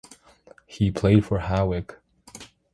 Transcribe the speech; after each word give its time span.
He 0.65 0.89
played 0.89 1.23
for 1.25 1.37
Hawick. 1.37 1.99